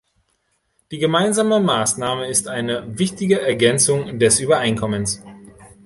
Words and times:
Die 0.89 0.97
gemeinsame 0.97 1.59
Maßnahme 1.59 2.25
ist 2.27 2.47
eine 2.47 2.97
wichtige 2.97 3.39
Ergänzung 3.41 4.17
des 4.17 4.39
Übereinkommens. 4.39 5.21